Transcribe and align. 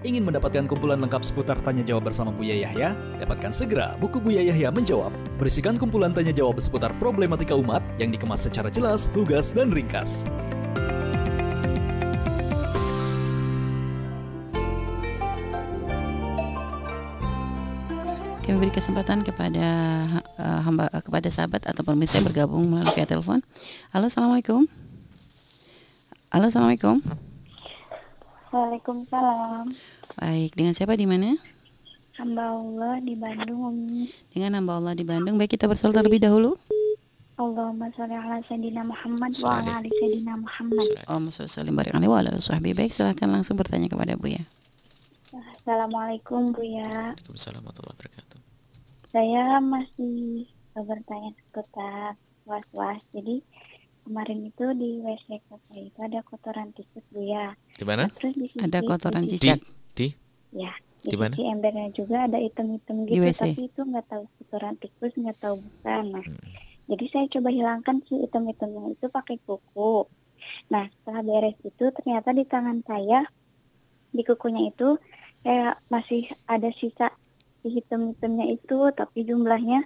Ingin 0.00 0.24
mendapatkan 0.24 0.64
kumpulan 0.64 0.96
lengkap 0.96 1.20
seputar 1.20 1.60
tanya 1.60 1.84
jawab 1.84 2.08
bersama 2.08 2.32
Buya 2.32 2.56
Yahya? 2.56 2.96
Dapatkan 3.20 3.52
segera 3.52 4.00
buku 4.00 4.16
Buya 4.16 4.40
Yahya 4.40 4.72
menjawab. 4.72 5.12
Berisikan 5.36 5.76
kumpulan 5.76 6.16
tanya 6.16 6.32
jawab 6.32 6.56
seputar 6.56 6.96
problematika 6.96 7.52
umat 7.52 7.84
yang 8.00 8.08
dikemas 8.08 8.48
secara 8.48 8.72
jelas, 8.72 9.12
lugas, 9.12 9.52
dan 9.52 9.68
ringkas. 9.68 10.24
Kami 18.40 18.56
beri 18.56 18.72
kesempatan 18.72 19.20
kepada 19.20 19.68
uh, 20.40 20.60
hamba 20.64 20.88
uh, 20.96 21.04
kepada 21.04 21.28
sahabat 21.28 21.68
atau 21.68 21.84
pemirsa 21.84 22.24
bergabung 22.24 22.72
melalui 22.72 23.04
telepon. 23.04 23.44
Halo, 23.92 24.08
assalamualaikum. 24.08 24.64
Halo, 26.32 26.48
assalamualaikum. 26.48 27.28
Waalaikumsalam. 28.50 29.70
Baik, 30.18 30.58
dengan 30.58 30.74
siapa 30.74 30.98
di 30.98 31.06
mana? 31.06 31.38
Hamba 32.18 32.50
Allah 32.50 32.98
di 32.98 33.14
Bandung, 33.14 33.62
Umi. 33.62 34.10
Dengan 34.34 34.58
hamba 34.58 34.82
Allah 34.82 34.98
di 34.98 35.06
Bandung. 35.06 35.38
Baik, 35.38 35.54
kita 35.54 35.70
bersolat 35.70 36.02
terlebih 36.02 36.18
dahulu. 36.18 36.58
Allahumma 37.38 37.88
sholli 37.96 38.12
ala 38.12 38.42
sayyidina 38.44 38.84
Muhammad 38.84 39.32
wa 39.40 39.62
ala 39.62 39.80
ali 39.80 39.88
sayyidina 39.88 40.34
Muhammad. 40.36 40.82
Allahumma 41.06 41.30
sholli 41.32 41.48
sallim 41.48 41.72
barik 41.78 41.94
alaihi 41.94 42.10
wa 42.10 42.18
ala 42.20 42.36
sahbihi. 42.36 42.74
Baik, 42.74 42.92
silakan 42.92 43.28
langsung 43.38 43.54
bertanya 43.54 43.86
kepada 43.86 44.18
Buya. 44.18 44.42
Assalamualaikum 45.32 46.50
Buya. 46.50 47.14
Waalaikumsalam 47.14 47.62
warahmatullahi 47.62 47.96
wabarakatuh. 47.96 48.38
Saya 49.14 49.44
masih 49.62 50.50
bertanya 50.74 51.30
seputar 51.38 52.18
was-was. 52.44 52.98
Jadi 53.14 53.46
kemarin 54.02 54.40
itu 54.44 54.64
di 54.72 54.98
WC 54.98 55.26
saya 55.42 55.82
itu 55.82 55.98
ada 55.98 56.20
kotoran 56.22 56.72
tikus 56.72 57.04
Buya. 57.08 57.52
Di 57.72 57.84
mana? 57.84 58.04
Nah, 58.04 58.12
terus 58.12 58.34
di 58.34 58.46
sisi, 58.48 58.58
Ada 58.58 58.78
kotoran 58.80 59.22
di, 59.22 59.28
Di 59.28 59.36
cicak. 59.36 59.58
di 59.94 60.06
Ya, 60.50 60.72
Di 61.00 61.08
di, 61.08 61.16
mana? 61.16 61.32
sisi 61.32 61.46
embernya 61.46 61.88
juga 61.90 62.16
ada 62.24 62.36
item-item 62.36 62.96
Di 63.04 63.12
gitu, 63.12 63.22
WC. 63.22 63.40
tapi 63.40 63.62
itu 63.66 63.80
nggak 63.80 64.06
tahu 64.06 64.24
kotoran 64.36 64.74
tikus, 64.76 65.12
nggak 65.14 65.38
tahu 65.38 65.54
bukan. 65.58 66.04
Nah, 66.10 66.24
Hmm. 66.24 66.42
jadi 66.86 67.04
saya 67.08 67.26
coba 67.30 67.48
hilangkan 67.48 67.96
si 68.02 68.14
item-itemnya 68.18 68.84
itu 68.90 69.06
pakai 69.06 69.36
kuku. 69.40 69.94
Nah, 70.68 70.88
setelah 70.90 71.22
beres 71.22 71.56
itu 71.60 71.84
ternyata 71.92 72.32
di 72.32 72.44
tangan 72.44 72.80
saya 72.82 73.28
di 74.10 74.22
kukunya 74.22 74.68
itu 74.68 74.96
kayak 75.40 75.78
masih 75.86 76.26
ada 76.44 76.68
sisa 76.72 77.14
si 77.60 77.68
hitam-hitamnya 77.70 78.48
itu, 78.50 78.90
tapi 78.90 79.22
jumlahnya 79.22 79.84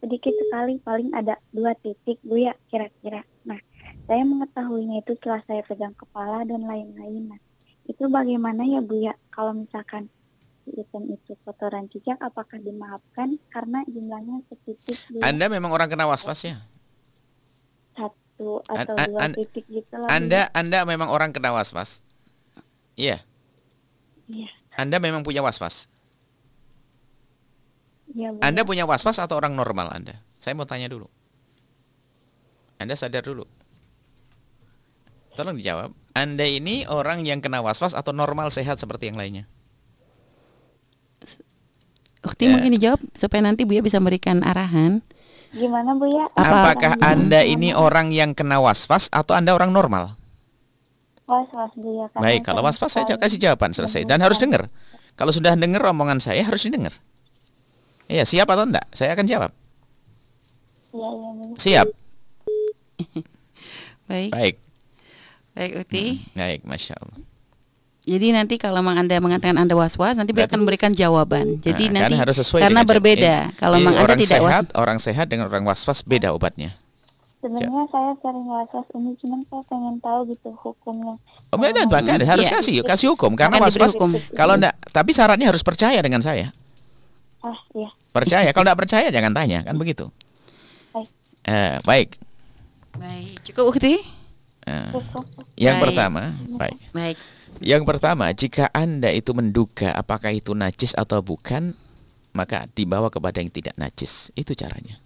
sedikit 0.00 0.32
sekali, 0.36 0.78
paling 0.82 1.10
ada 1.16 1.40
dua 1.50 1.72
titik 1.78 2.20
bu 2.22 2.40
ya 2.40 2.54
kira-kira. 2.68 3.24
Nah, 3.46 3.58
saya 4.06 4.22
mengetahuinya 4.22 5.02
itu 5.02 5.16
setelah 5.18 5.42
saya 5.48 5.62
pegang 5.64 5.96
kepala 5.96 6.44
dan 6.44 6.64
lain-lain. 6.64 7.34
Nah, 7.34 7.40
itu 7.86 8.04
bagaimana 8.10 8.66
ya 8.66 8.80
bu 8.82 9.00
ya 9.00 9.14
kalau 9.32 9.56
misalkan 9.56 10.10
hitam 10.66 11.06
itu 11.06 11.38
kotoran 11.46 11.86
cicak, 11.86 12.18
apakah 12.18 12.58
dimaafkan 12.58 13.38
karena 13.54 13.86
jumlahnya 13.86 14.42
sedikit 14.50 14.98
Bu 15.06 15.22
ya? 15.22 15.30
Anda 15.30 15.46
memang 15.46 15.70
orang 15.70 15.86
kena 15.86 16.10
was-was 16.10 16.42
ya? 16.42 16.58
satu 17.96 18.60
atau 18.68 18.94
An- 19.00 19.08
dua 19.08 19.20
an- 19.24 19.34
titik 19.38 19.64
gitu 19.70 19.94
lah. 19.96 20.10
Bu. 20.10 20.12
Anda 20.12 20.40
Anda 20.52 20.78
memang 20.84 21.08
orang 21.08 21.30
kena 21.32 21.54
was-was? 21.54 22.04
Iya. 22.98 23.22
Iya, 24.26 24.50
Anda 24.74 24.98
memang 24.98 25.22
punya 25.22 25.40
was-was. 25.40 25.86
Iya 28.16 28.32
Bu. 28.32 28.40
Anda 28.40 28.64
punya 28.64 28.88
was-was 28.88 29.20
atau 29.20 29.36
orang 29.36 29.52
normal 29.52 29.92
Anda? 29.92 30.24
Saya 30.40 30.56
mau 30.56 30.64
tanya 30.64 30.88
dulu. 30.88 31.04
Anda 32.76 32.96
sadar 32.96 33.20
dulu. 33.20 33.44
Tolong 35.36 35.52
dijawab. 35.54 35.92
Anda 36.16 36.48
ini 36.48 36.88
orang 36.88 37.20
yang 37.22 37.44
kena 37.44 37.60
was-was 37.60 37.92
atau 37.92 38.10
normal 38.10 38.48
sehat 38.48 38.80
seperti 38.80 39.12
yang 39.12 39.20
lainnya? 39.20 39.44
Ukti 42.24 42.48
Ya. 42.48 42.56
mungkin 42.56 42.72
dijawab 42.74 43.00
supaya 43.12 43.44
nanti 43.44 43.62
Buya 43.62 43.84
bisa 43.84 44.00
memberikan 44.00 44.42
arahan. 44.42 45.04
Gimana 45.54 45.94
Bu 45.94 46.10
ya? 46.10 46.26
Apa- 46.34 46.74
Apakah? 46.74 46.92
Anda 46.98 47.46
ini 47.46 47.70
orang 47.70 48.10
yang 48.10 48.34
kena 48.34 48.58
was-was 48.58 49.06
atau 49.08 49.36
Anda 49.36 49.52
orang 49.52 49.70
normal? 49.70 50.16
was-was 51.26 51.70
Bu 51.74 51.90
ya? 51.96 52.06
karena 52.10 52.22
Baik, 52.22 52.40
kalau 52.42 52.62
was-was 52.62 52.90
saya 52.92 53.04
kasih 53.06 53.38
jawaban 53.38 53.74
selesai 53.74 54.02
dan 54.04 54.22
harus 54.22 54.38
dengar. 54.38 54.70
Kalau 55.16 55.32
sudah 55.32 55.54
dengar 55.54 55.84
omongan 55.86 56.18
saya 56.18 56.42
harus 56.42 56.62
didengar. 56.62 56.92
Iya, 58.06 58.22
siap 58.22 58.46
atau 58.46 58.64
enggak? 58.64 58.86
Saya 58.90 59.12
akan 59.12 59.26
jawab. 59.26 59.50
Siap. 61.56 61.86
Baik, 64.06 64.30
Baik. 64.30 64.54
baik 65.52 65.72
Ukti. 65.82 66.04
Baik, 66.32 66.62
Masya 66.62 66.94
Allah. 66.94 67.18
Jadi 68.06 68.30
nanti 68.30 68.54
kalau 68.54 68.78
memang 68.78 69.02
Anda 69.02 69.18
mengatakan 69.18 69.58
Anda 69.58 69.74
was-was, 69.74 70.14
nanti 70.14 70.30
Berarti- 70.30 70.54
akan 70.54 70.58
memberikan 70.62 70.94
jawaban. 70.94 71.58
Jadi 71.58 71.90
Nah, 71.90 72.06
nanti 72.06 72.14
kan 72.14 72.22
harus 72.22 72.36
sesuai 72.38 72.60
karena 72.62 72.86
berbeda. 72.86 73.34
ini- 73.50 73.58
kalau 73.58 73.76
memang 73.76 73.98
Anda 73.98 74.04
orang 74.06 74.18
tidak 74.22 74.38
was 74.38 74.46
sehat, 74.46 74.66
orang 74.72 74.98
sehat 75.02 75.26
dengan 75.26 75.50
orang 75.50 75.66
was-was 75.66 76.06
beda 76.06 76.30
obatnya. 76.30 76.78
Sebenarnya 77.42 77.82
saya 77.90 78.14
sering 78.22 78.46
was-was 78.46 78.86
ini, 78.94 79.10
cuman 79.18 79.40
saya 79.44 79.62
pengen 79.66 79.96
tahu 79.98 80.20
gitu 80.30 80.48
hukumnya. 80.54 81.14
Oh, 81.50 81.58
beda, 81.58 81.82
bahkan 81.84 82.22
harus 82.22 82.46
Iya. 82.46 82.54
kasih, 82.54 82.74
kasih 82.86 83.06
hukum 83.10 83.34
karena 83.34 83.58
was-was. 83.58 83.90
Kalau 84.32 84.54
enggak, 84.54 84.78
tapi 84.88 85.10
syaratnya 85.10 85.50
harus 85.50 85.66
percaya 85.66 85.98
dengan 85.98 86.22
saya. 86.22 86.54
Ah, 87.46 87.58
iya. 87.72 87.88
Percaya. 88.10 88.50
Kalau 88.50 88.64
enggak 88.66 88.80
percaya 88.82 89.06
jangan 89.06 89.30
tanya, 89.30 89.62
kan 89.62 89.78
begitu. 89.78 90.10
Baik. 90.90 91.08
Eh, 91.46 91.76
baik. 91.86 92.08
Baik, 92.96 93.38
cukup 93.46 93.64
Ukti? 93.70 94.02
Eh, 94.66 94.90
Cukup. 94.90 95.22
yang 95.54 95.78
Baik. 95.78 95.84
pertama, 95.86 96.34
baik. 96.58 96.78
Baik. 96.90 97.16
Yang 97.62 97.82
pertama, 97.86 98.26
jika 98.34 98.66
Anda 98.74 99.14
itu 99.14 99.30
menduga 99.30 99.94
apakah 99.94 100.34
itu 100.34 100.58
najis 100.58 100.90
atau 100.92 101.22
bukan, 101.22 101.72
maka 102.34 102.66
dibawa 102.74 103.06
kepada 103.06 103.38
yang 103.38 103.48
tidak 103.54 103.78
najis. 103.78 104.34
Itu 104.34 104.58
caranya. 104.58 104.98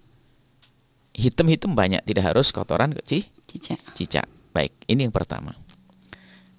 Hitam-hitam 1.13 1.77
banyak, 1.77 2.01
tidak 2.09 2.33
harus 2.33 2.49
kotoran 2.51 2.97
kecil 2.97 3.27
Cicak. 3.45 3.79
cicak. 3.93 4.27
Baik, 4.57 4.73
ini 4.89 5.05
yang 5.05 5.13
pertama. 5.13 5.53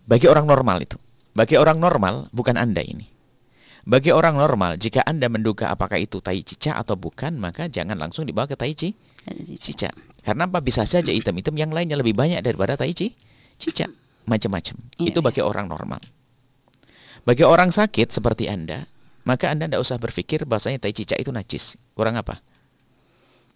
Bagi 0.05 0.27
orang 0.29 0.45
normal 0.45 0.83
itu. 0.83 0.99
Bagi 1.31 1.55
orang 1.55 1.79
normal, 1.79 2.27
bukan 2.29 2.59
Anda 2.59 2.83
ini. 2.83 3.07
Bagi 3.81 4.13
orang 4.13 4.37
normal, 4.37 4.77
jika 4.77 5.01
Anda 5.01 5.25
menduga 5.25 5.73
apakah 5.73 5.97
itu 5.97 6.21
tai 6.21 6.45
cicak 6.45 6.77
atau 6.77 6.93
bukan, 6.93 7.33
maka 7.41 7.65
jangan 7.65 7.97
langsung 7.97 8.29
dibawa 8.29 8.45
ke 8.45 8.53
tai 8.53 8.77
cicak. 8.77 9.93
Karena 10.21 10.45
apa? 10.45 10.61
Bisa 10.61 10.85
saja 10.85 11.09
item-item 11.09 11.57
yang 11.57 11.73
lainnya 11.73 11.97
lebih 11.97 12.13
banyak 12.13 12.45
daripada 12.45 12.77
tai 12.77 12.93
ci- 12.93 13.17
cicak. 13.57 13.89
Macam-macam. 14.29 14.77
Iya, 15.01 15.09
Itu 15.09 15.25
bagi 15.25 15.41
orang 15.41 15.65
normal. 15.65 15.97
Bagi 17.25 17.41
orang 17.41 17.73
sakit 17.73 18.13
seperti 18.13 18.45
Anda, 18.45 18.85
maka 19.25 19.49
Anda 19.49 19.65
tidak 19.65 19.81
usah 19.81 19.97
berpikir 19.97 20.45
bahwasanya 20.45 20.77
tai 20.77 20.93
cicak 20.93 21.17
itu 21.17 21.33
najis. 21.33 21.77
Kurang 21.97 22.17
apa? 22.21 22.37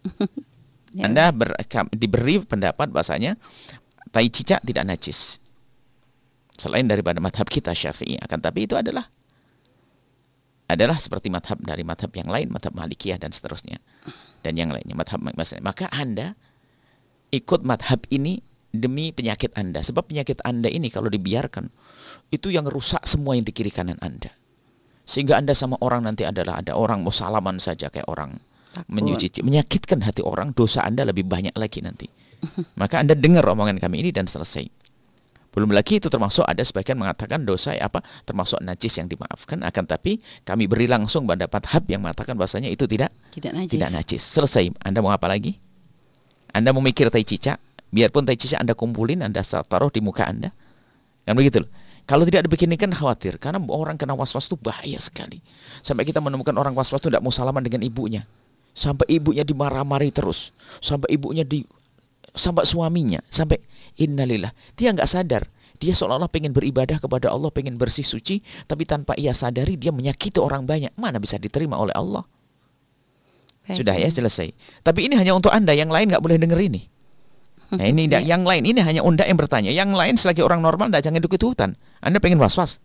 Ya. 0.95 1.11
Anda 1.11 1.35
ber- 1.35 1.59
diberi 1.91 2.39
pendapat 2.39 2.87
bahasanya 2.87 3.35
tai 4.15 4.31
cicak 4.31 4.63
tidak 4.63 4.87
najis. 4.87 5.43
Selain 6.55 6.87
daripada 6.87 7.19
madhab 7.19 7.43
kita 7.51 7.75
syafi'i. 7.75 8.15
Akan 8.23 8.39
tapi 8.39 8.63
itu 8.63 8.79
adalah 8.79 9.11
adalah 10.65 10.97
seperti 10.97 11.29
madhab 11.29 11.61
dari 11.61 11.85
madhab 11.85 12.09
yang 12.17 12.29
lain, 12.29 12.49
madhab 12.49 12.73
malikiyah 12.73 13.21
dan 13.21 13.29
seterusnya. 13.29 13.77
Dan 14.41 14.57
yang 14.57 14.73
lainnya, 14.73 14.97
madhab. 14.97 15.21
Maka 15.61 15.89
Anda 15.93 16.33
ikut 17.29 17.61
madhab 17.61 18.01
ini 18.09 18.41
demi 18.73 19.13
penyakit 19.13 19.53
Anda. 19.53 19.85
Sebab 19.85 20.09
penyakit 20.09 20.41
Anda 20.41 20.67
ini 20.67 20.89
kalau 20.89 21.07
dibiarkan, 21.07 21.69
itu 22.33 22.49
yang 22.49 22.65
rusak 22.65 23.05
semua 23.05 23.37
yang 23.37 23.45
di 23.45 23.53
kiri 23.53 23.69
kanan 23.69 24.01
Anda. 24.01 24.33
Sehingga 25.05 25.37
Anda 25.37 25.53
sama 25.53 25.77
orang 25.85 26.09
nanti 26.09 26.25
adalah 26.25 26.65
ada 26.65 26.73
orang 26.73 27.05
mau 27.05 27.13
salaman 27.13 27.61
saja 27.61 27.93
kayak 27.93 28.09
orang 28.09 28.41
Takut. 28.73 28.89
menyucici, 28.89 29.39
menyakitkan 29.45 30.01
hati 30.01 30.25
orang, 30.25 30.51
dosa 30.51 30.81
Anda 30.81 31.05
lebih 31.05 31.29
banyak 31.29 31.53
lagi 31.53 31.85
nanti. 31.85 32.09
Maka 32.81 33.05
Anda 33.05 33.13
dengar 33.13 33.45
omongan 33.45 33.77
kami 33.77 34.01
ini 34.01 34.09
dan 34.09 34.25
selesai. 34.25 34.65
Belum 35.55 35.71
lagi 35.71 36.03
itu 36.03 36.11
termasuk 36.11 36.43
ada 36.43 36.59
sebagian 36.59 36.99
mengatakan 36.99 37.47
dosa 37.47 37.71
apa 37.79 38.03
termasuk 38.27 38.59
najis 38.59 38.99
yang 38.99 39.07
dimaafkan 39.07 39.63
akan 39.63 39.83
tapi 39.87 40.19
kami 40.43 40.67
beri 40.67 40.91
langsung 40.91 41.23
pendapat 41.23 41.63
hab 41.71 41.87
yang 41.87 42.03
mengatakan 42.03 42.35
bahasanya 42.35 42.67
itu 42.67 42.83
tidak 42.85 43.15
Tidak 43.31 43.55
najis. 43.55 43.71
tidak 43.71 43.89
najis. 43.95 44.21
Selesai. 44.21 44.75
Anda 44.83 44.99
mau 44.99 45.15
apa 45.15 45.31
lagi? 45.31 45.55
Anda 46.51 46.75
mau 46.75 46.83
mikir 46.83 47.07
tai 47.07 47.23
cicak, 47.23 47.55
biarpun 47.87 48.27
tai 48.27 48.35
cicak 48.35 48.59
Anda 48.59 48.75
kumpulin, 48.75 49.23
Anda 49.23 49.43
taruh 49.43 49.87
di 49.87 50.03
muka 50.03 50.27
Anda. 50.27 50.51
Kan 51.23 51.39
begitu 51.39 51.63
loh. 51.63 51.71
Kalau 52.05 52.21
tidak 52.21 52.45
dibikinikan 52.45 52.93
khawatir 52.93 53.41
karena 53.41 53.57
orang 53.65 53.97
kena 53.97 54.13
was-was 54.13 54.45
itu 54.45 54.53
bahaya 54.61 55.01
sekali. 55.01 55.41
Sampai 55.81 56.05
kita 56.05 56.21
menemukan 56.21 56.53
orang 56.53 56.77
was-was 56.77 57.01
itu 57.01 57.09
tidak 57.09 57.25
mau 57.25 57.33
salaman 57.33 57.65
dengan 57.65 57.81
ibunya. 57.81 58.29
Sampai 58.77 59.07
ibunya 59.09 59.41
dimarah-marahi 59.41 60.13
terus. 60.13 60.53
Sampai 60.83 61.17
ibunya 61.17 61.41
di 61.41 61.65
sampai 62.35 62.67
suaminya, 62.67 63.19
sampai 63.31 63.59
innalillah. 63.97 64.51
Dia 64.75 64.91
nggak 64.91 65.09
sadar. 65.09 65.47
Dia 65.75 65.91
seolah-olah 65.91 66.31
pengen 66.31 66.55
beribadah 66.55 67.03
kepada 67.03 67.27
Allah, 67.31 67.51
pengen 67.51 67.75
bersih 67.75 68.07
suci, 68.07 68.39
tapi 68.63 68.87
tanpa 68.87 69.11
ia 69.19 69.35
sadari 69.35 69.75
dia 69.75 69.91
menyakiti 69.91 70.39
orang 70.39 70.63
banyak. 70.63 70.95
Mana 70.95 71.19
bisa 71.19 71.35
diterima 71.35 71.75
oleh 71.75 71.91
Allah? 71.91 72.23
Baik. 73.65 73.81
Sudah 73.81 73.95
ya 73.97 74.07
selesai. 74.07 74.55
Tapi 74.85 75.09
ini 75.09 75.19
hanya 75.19 75.35
untuk 75.35 75.51
anda, 75.51 75.75
yang 75.75 75.91
lain 75.91 76.13
nggak 76.13 76.23
boleh 76.23 76.39
denger 76.39 76.59
ini. 76.63 76.81
Nah 77.75 77.85
ini 77.89 78.05
tidak, 78.07 78.23
yang 78.23 78.47
lain 78.47 78.63
ini 78.63 78.79
hanya 78.79 79.01
unda 79.03 79.27
yang 79.27 79.35
bertanya. 79.35 79.73
Yang 79.73 79.89
lain 79.91 80.15
selagi 80.15 80.41
orang 80.45 80.63
normal 80.63 80.93
tidak 80.93 81.11
jangan 81.11 81.19
ikut 81.19 81.31
ikutan. 81.33 81.69
Anda 81.99 82.23
pengen 82.23 82.39
was-was. 82.39 82.79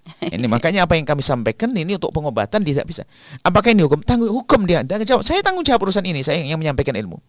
Ini 0.32 0.48
makanya 0.48 0.88
apa 0.88 0.96
yang 0.96 1.04
kami 1.04 1.20
sampaikan 1.20 1.76
ini 1.76 2.00
untuk 2.00 2.08
pengobatan 2.08 2.64
tidak 2.64 2.88
bisa. 2.88 3.04
Apakah 3.44 3.76
ini 3.76 3.84
hukum? 3.84 4.00
Tanggung 4.00 4.32
hukum 4.32 4.64
dia. 4.64 4.80
Dan 4.80 5.04
jawab, 5.04 5.20
saya 5.20 5.44
tanggung 5.44 5.60
jawab 5.60 5.84
urusan 5.84 6.00
ini. 6.08 6.24
Saya 6.24 6.40
yang 6.40 6.56
menyampaikan 6.56 6.96
ilmu. 6.96 7.20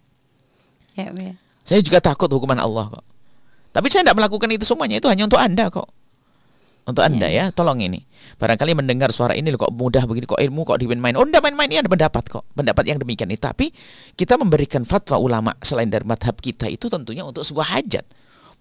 Ya, 0.96 1.12
ya. 1.12 1.36
Saya 1.72 1.80
juga 1.80 2.04
takut 2.04 2.28
hukuman 2.28 2.60
Allah 2.60 3.00
kok. 3.00 3.06
Tapi 3.72 3.88
saya 3.88 4.04
tidak 4.04 4.20
melakukan 4.20 4.52
itu 4.52 4.68
semuanya. 4.68 5.00
Itu 5.00 5.08
hanya 5.08 5.24
untuk 5.24 5.40
anda 5.40 5.72
kok. 5.72 5.88
Untuk 6.84 7.00
anda 7.08 7.32
ya, 7.32 7.56
tolong 7.56 7.80
ini. 7.80 8.04
Barangkali 8.36 8.76
mendengar 8.76 9.16
suara 9.16 9.32
ini 9.32 9.56
kok 9.56 9.72
mudah 9.72 10.04
begini 10.04 10.28
kok 10.28 10.42
ilmu 10.44 10.68
kok 10.68 10.84
dimain-main. 10.84 11.16
Oh, 11.16 11.24
tidak 11.24 11.48
main-main 11.48 11.72
ini 11.72 11.80
ada 11.80 11.88
pendapat 11.88 12.28
kok. 12.28 12.44
Pendapat 12.52 12.84
yang 12.92 13.00
demikian 13.00 13.32
itu. 13.32 13.40
Tapi 13.40 13.72
kita 14.20 14.36
memberikan 14.36 14.84
fatwa 14.84 15.16
ulama 15.16 15.56
selain 15.64 15.88
dari 15.88 16.04
madhab 16.04 16.36
kita 16.36 16.68
itu 16.68 16.92
tentunya 16.92 17.24
untuk 17.24 17.48
sebuah 17.48 17.80
hajat 17.80 18.04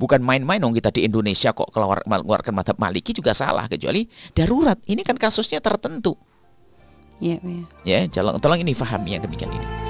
bukan 0.00 0.24
main-main 0.24 0.56
dong 0.56 0.72
kita 0.72 0.88
di 0.88 1.04
Indonesia 1.04 1.52
kok 1.52 1.68
keluar 1.76 2.00
mengeluarkan 2.08 2.56
madhab 2.56 2.80
maliki 2.80 3.12
juga 3.12 3.36
salah 3.36 3.68
kecuali 3.68 4.08
darurat 4.32 4.80
ini 4.88 5.04
kan 5.04 5.20
kasusnya 5.20 5.60
tertentu 5.60 6.16
Ya, 7.20 7.36
ya. 7.44 7.60
ya 7.84 7.98
tolong 8.08 8.40
tolong 8.40 8.64
ini 8.64 8.72
pahami 8.72 9.12
yang 9.12 9.20
demikian 9.20 9.52
ini 9.52 9.89